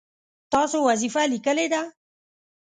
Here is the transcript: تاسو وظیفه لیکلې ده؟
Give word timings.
تاسو 0.53 0.77
وظیفه 0.89 1.21
لیکلې 1.33 1.67
ده؟ 1.73 1.81